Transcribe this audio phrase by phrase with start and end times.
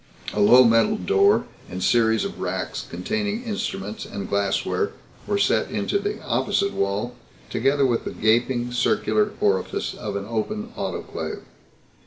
[0.33, 4.93] A low metal door and series of racks containing instruments and glassware
[5.27, 7.13] were set into the opposite wall
[7.51, 11.43] together with the gaping circular orifice of an open autoclave.